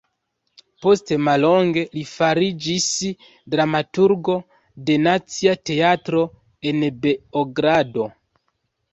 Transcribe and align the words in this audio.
Post 0.83 1.11
mallonge 1.25 1.81
li 1.97 2.05
fariĝis 2.11 2.87
dramaturgo 3.55 4.37
de 4.87 4.95
Nacia 5.01 5.53
Teatro 5.71 6.23
en 6.71 6.81
Beogrado. 7.05 8.07